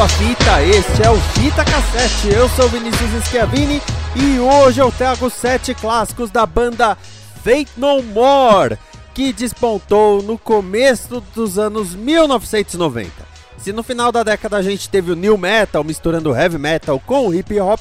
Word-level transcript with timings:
Sua 0.00 0.08
fita, 0.08 0.62
este 0.62 1.02
é 1.02 1.10
o 1.10 1.16
Fita 1.16 1.62
Cassete. 1.62 2.34
Eu 2.34 2.48
sou 2.48 2.70
Vinícius 2.70 3.22
Schiavini 3.26 3.82
e 4.16 4.38
hoje 4.38 4.80
eu 4.80 4.90
trago 4.90 5.28
sete 5.28 5.74
clássicos 5.74 6.30
da 6.30 6.46
banda 6.46 6.96
Fate 7.44 7.68
No 7.76 8.02
More, 8.02 8.78
que 9.12 9.30
despontou 9.30 10.22
no 10.22 10.38
começo 10.38 11.22
dos 11.34 11.58
anos 11.58 11.94
1990. 11.94 13.10
Se 13.58 13.74
no 13.74 13.82
final 13.82 14.10
da 14.10 14.22
década 14.22 14.56
a 14.56 14.62
gente 14.62 14.88
teve 14.88 15.12
o 15.12 15.16
new 15.16 15.36
metal 15.36 15.84
misturando 15.84 16.34
heavy 16.34 16.56
metal 16.56 16.98
com 16.98 17.28
o 17.28 17.34
hip 17.34 17.60
hop, 17.60 17.80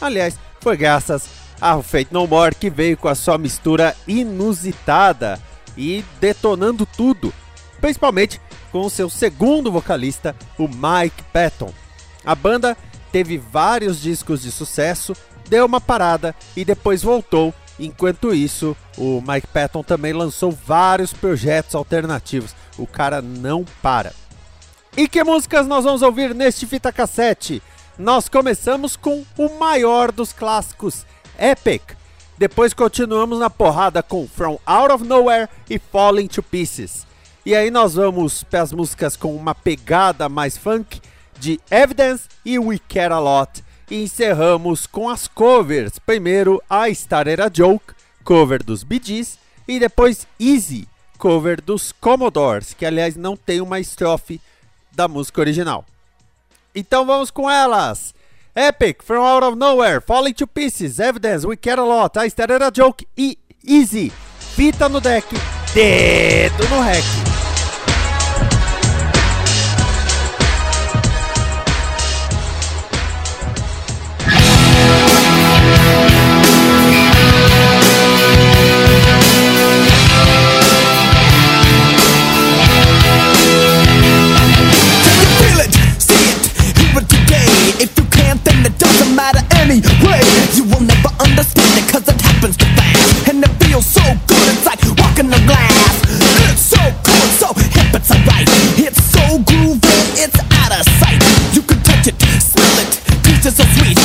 aliás, 0.00 0.38
foi 0.60 0.76
graças 0.76 1.24
ao 1.60 1.82
Fate 1.82 2.12
No 2.12 2.24
More 2.28 2.54
que 2.54 2.70
veio 2.70 2.96
com 2.96 3.08
a 3.08 3.16
sua 3.16 3.36
mistura 3.36 3.96
inusitada 4.06 5.40
e 5.76 6.04
detonando 6.20 6.86
tudo, 6.86 7.34
principalmente 7.80 8.40
com 8.70 8.88
seu 8.88 9.08
segundo 9.08 9.70
vocalista, 9.72 10.34
o 10.58 10.68
Mike 10.68 11.22
Patton. 11.32 11.72
A 12.24 12.34
banda 12.34 12.76
teve 13.10 13.38
vários 13.38 14.00
discos 14.00 14.42
de 14.42 14.50
sucesso, 14.50 15.14
deu 15.48 15.66
uma 15.66 15.80
parada 15.80 16.34
e 16.56 16.64
depois 16.64 17.02
voltou. 17.02 17.54
Enquanto 17.78 18.34
isso, 18.34 18.76
o 18.96 19.22
Mike 19.26 19.46
Patton 19.46 19.82
também 19.82 20.12
lançou 20.12 20.50
vários 20.50 21.12
projetos 21.12 21.74
alternativos. 21.74 22.54
O 22.76 22.86
cara 22.86 23.22
não 23.22 23.64
para. 23.80 24.12
E 24.96 25.08
que 25.08 25.22
músicas 25.22 25.66
nós 25.66 25.84
vamos 25.84 26.02
ouvir 26.02 26.34
neste 26.34 26.66
fita 26.66 26.92
cassete? 26.92 27.62
Nós 27.96 28.28
começamos 28.28 28.96
com 28.96 29.24
o 29.36 29.58
maior 29.58 30.12
dos 30.12 30.32
clássicos, 30.32 31.06
Epic. 31.38 31.96
Depois 32.36 32.72
continuamos 32.72 33.38
na 33.40 33.50
porrada 33.50 34.02
com 34.02 34.28
From 34.28 34.58
Out 34.64 34.92
of 34.92 35.04
Nowhere 35.04 35.48
e 35.68 35.78
Falling 35.78 36.28
to 36.28 36.42
Pieces. 36.42 37.07
E 37.48 37.56
aí 37.56 37.70
nós 37.70 37.94
vamos 37.94 38.42
para 38.42 38.60
as 38.60 38.74
músicas 38.74 39.16
com 39.16 39.34
uma 39.34 39.54
pegada 39.54 40.28
mais 40.28 40.58
funk 40.58 41.00
de 41.40 41.58
Evidence 41.70 42.28
e 42.44 42.58
We 42.58 42.78
Care 42.86 43.14
A 43.14 43.18
Lot. 43.18 43.64
E 43.90 44.02
encerramos 44.02 44.86
com 44.86 45.08
as 45.08 45.26
covers. 45.26 45.98
Primeiro 45.98 46.62
a 46.68 46.90
Started 46.90 47.40
a 47.40 47.50
Joke, 47.50 47.94
cover 48.22 48.62
dos 48.62 48.82
Bee 48.82 49.00
Gees, 49.02 49.38
e 49.66 49.80
depois 49.80 50.26
Easy, 50.38 50.86
cover 51.16 51.62
dos 51.62 51.90
Commodores, 51.90 52.74
que 52.74 52.84
aliás 52.84 53.16
não 53.16 53.34
tem 53.34 53.62
uma 53.62 53.80
estrofe 53.80 54.42
da 54.94 55.08
música 55.08 55.40
original. 55.40 55.86
Então 56.74 57.06
vamos 57.06 57.30
com 57.30 57.48
elas! 57.48 58.14
Epic, 58.54 59.02
From 59.02 59.24
Out 59.24 59.46
of 59.46 59.56
Nowhere, 59.56 60.02
Falling 60.06 60.34
to 60.34 60.46
Pieces, 60.46 60.98
Evidence, 60.98 61.46
We 61.46 61.56
Care 61.56 61.80
A 61.80 61.84
Lot, 61.84 62.18
I 62.18 62.26
Started 62.26 62.62
A 62.62 62.70
Joke 62.70 63.08
e 63.16 63.38
Easy. 63.66 64.12
Fita 64.54 64.86
no 64.86 65.00
deck, 65.00 65.26
dedo 65.72 66.68
no 66.68 66.82
rec. 66.82 67.27
You 90.58 90.64
will 90.64 90.80
never 90.80 91.10
understand 91.20 91.78
it 91.78 91.86
cause 91.88 92.08
it 92.08 92.20
happens 92.20 92.56
too 92.56 92.66
fast. 92.74 93.28
And 93.28 93.44
it 93.44 93.50
feels 93.62 93.86
so 93.86 94.02
good, 94.26 94.48
it's 94.50 94.66
like 94.66 94.82
walking 94.98 95.32
on 95.32 95.46
glass. 95.46 96.02
It's 96.50 96.62
so 96.62 96.82
cool, 97.06 97.28
so 97.38 97.54
hip, 97.54 97.94
it's 97.94 98.10
alright. 98.10 98.48
It's 98.76 99.00
so 99.14 99.38
groovy, 99.46 100.18
it's 100.18 100.40
out 100.58 100.72
of 100.74 100.84
sight. 100.98 101.22
You 101.54 101.62
can 101.62 101.80
touch 101.84 102.08
it, 102.08 102.20
smell 102.42 102.76
it, 102.82 102.90
taste 103.22 103.46
it 103.46 103.52
so 103.52 103.62
sweet. 103.78 103.97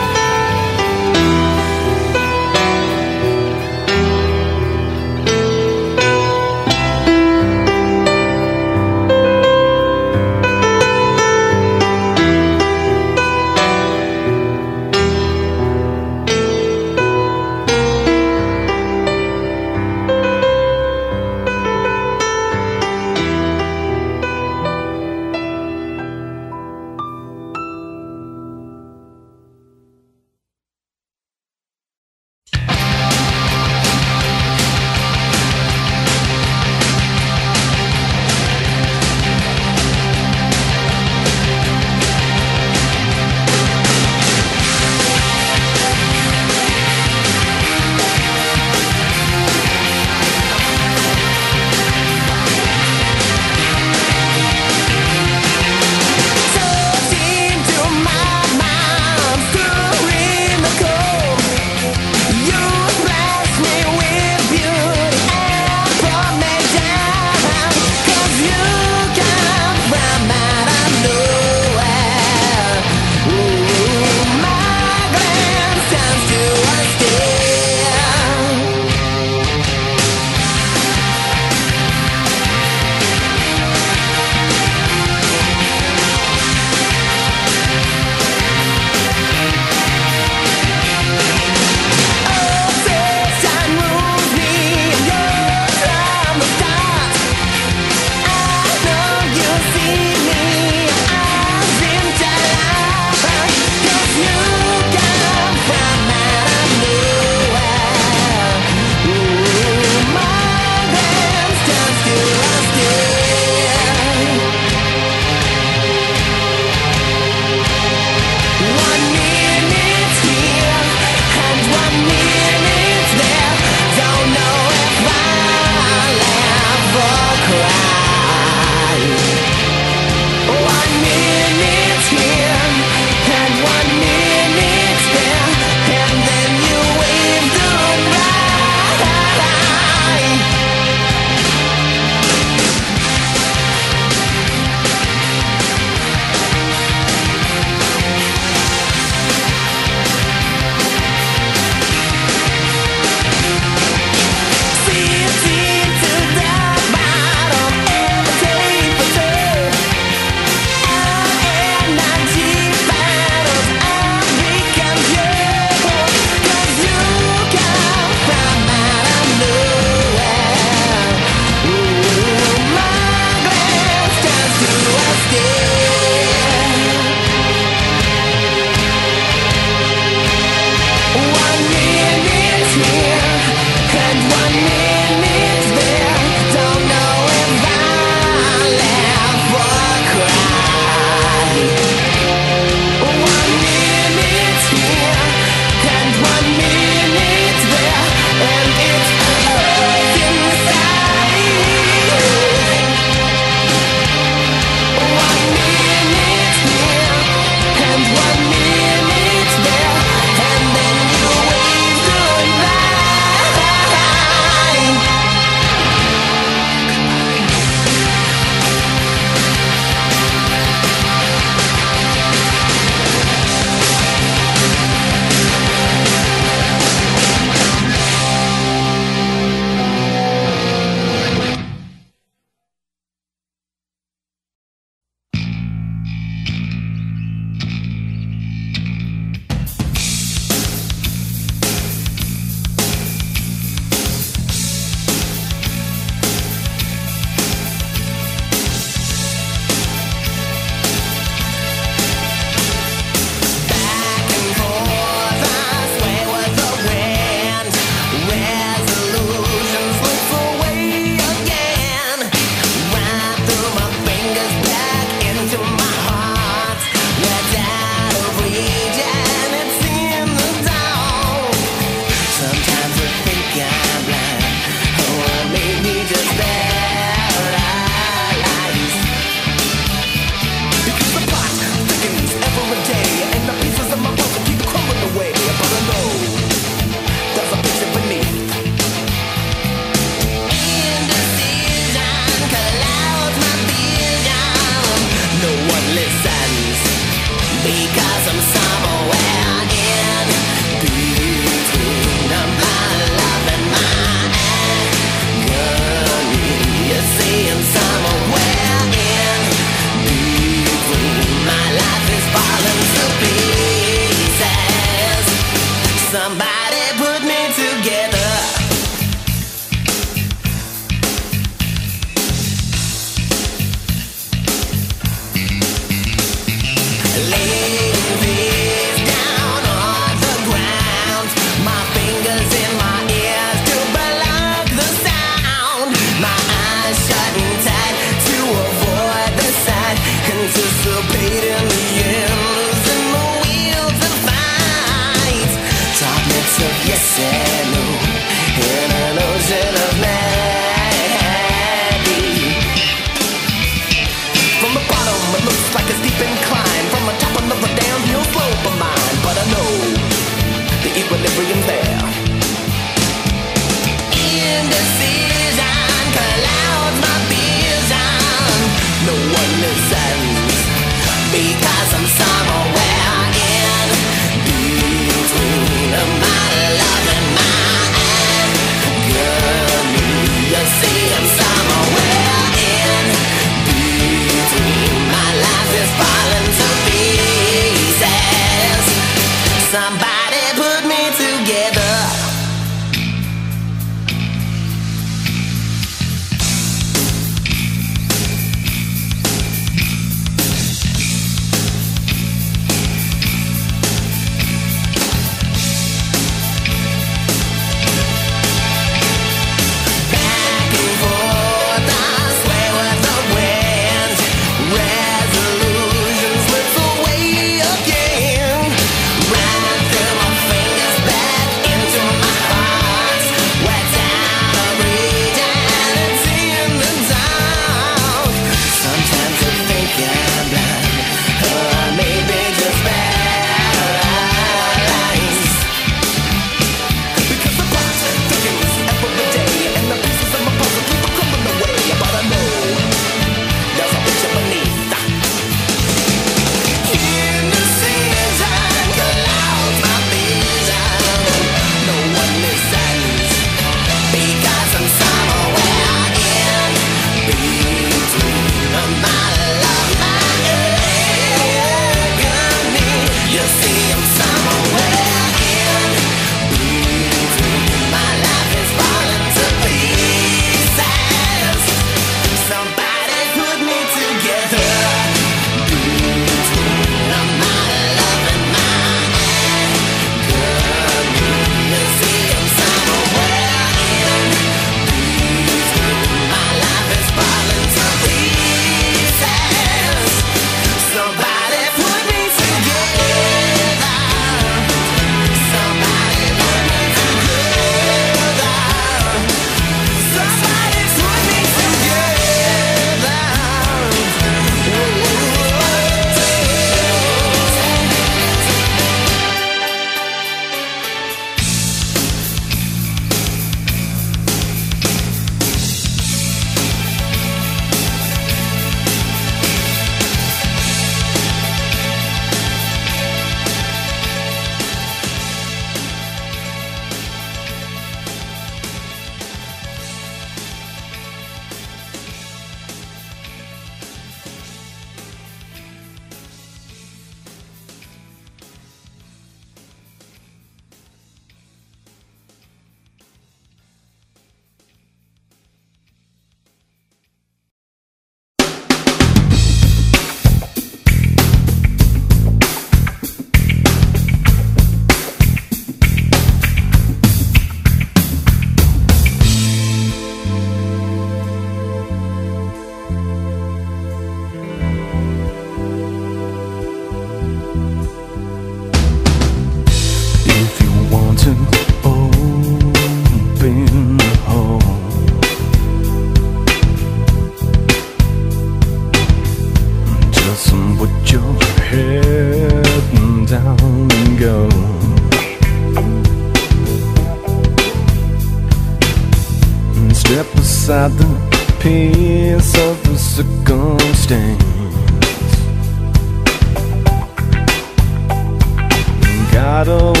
miedo 599.71 600.00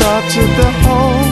stopped 0.00 0.36
at 0.38 0.56
the 0.56 0.70
home. 0.88 1.29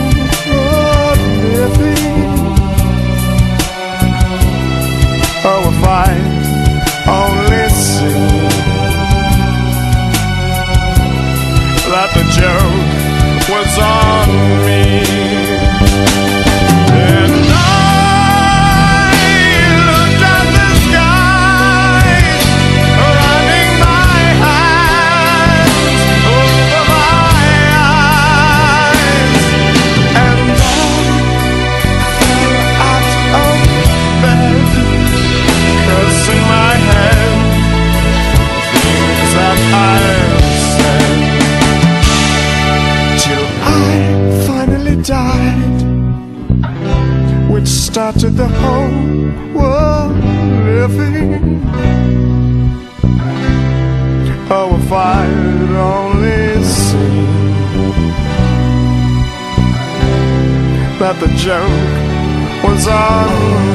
that 60.99 61.21
the 61.21 61.29
joke 61.37 62.65
was 62.65 62.89
on 62.89 63.29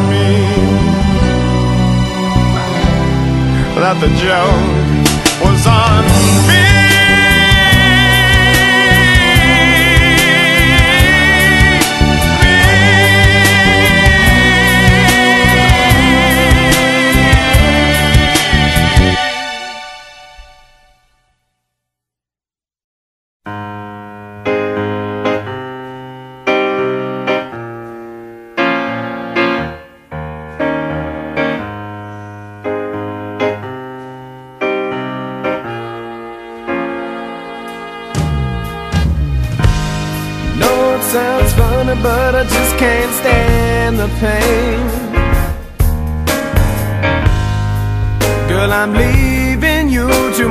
me. 0.09 0.43
That 3.79 3.97
the 4.01 4.09
joke 4.19 5.41
was 5.41 5.65
on 5.65 6.47
me. 6.47 6.62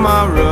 tomorrow. 0.02 0.51